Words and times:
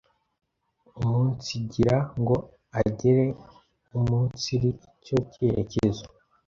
umunsigira 0.99 1.95
ngo 2.19 2.35
agere 2.81 3.25
umunsiri 3.97 4.69
icyo 4.99 5.17
cyerekezo 5.31 6.05